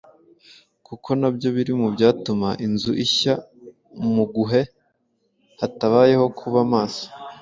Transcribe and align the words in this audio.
kuko 0.87 1.09
nabyo 1.19 1.47
biri 1.55 1.73
mu 1.81 1.87
byatuma 1.95 2.49
inzu 2.65 2.91
ishya 3.05 3.33
mu 4.13 4.23
guhe 4.33 4.61
hatabayeho 5.59 6.25
kuba 6.39 6.59
maso 6.73 7.05